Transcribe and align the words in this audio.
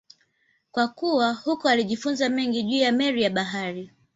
Kwa 0.71 0.87
kukua 0.87 1.33
huko 1.33 1.69
alijifunza 1.69 2.29
mengi 2.29 2.63
juu 2.63 2.77
ya 2.77 2.91
meli 2.91 3.21
na 3.23 3.29
bahari. 3.29 3.91